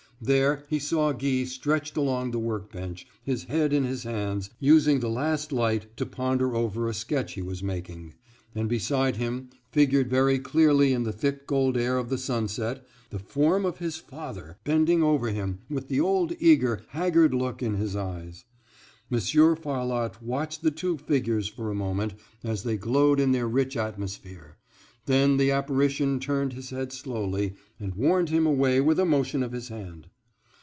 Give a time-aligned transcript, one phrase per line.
[0.23, 4.99] There he saw Guy stretched along the work bench, his head in his hands, using
[4.99, 8.13] the last light to ponder over a sketch he was making,
[8.53, 13.17] and beside him, figured very clearly in the thick gold air of the sunset, the
[13.17, 17.95] form of his father, bending over him, with the old eager, haggard look in his
[17.95, 18.45] eyes.
[19.09, 22.13] Monsieur Farlotte watched the two figures for a moment
[22.43, 24.55] as they glowed in their rich atmosphere;
[25.07, 29.51] then the apparition turned his head slowly, and warned him away with a motion of
[29.51, 30.05] his hand.